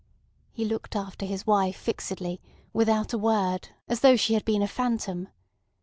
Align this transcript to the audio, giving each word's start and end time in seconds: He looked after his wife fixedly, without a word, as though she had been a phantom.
He 0.51 0.65
looked 0.65 0.95
after 0.95 1.27
his 1.27 1.45
wife 1.45 1.75
fixedly, 1.77 2.41
without 2.73 3.13
a 3.13 3.19
word, 3.19 3.69
as 3.87 3.99
though 3.99 4.15
she 4.15 4.33
had 4.33 4.45
been 4.45 4.63
a 4.63 4.67
phantom. 4.67 5.27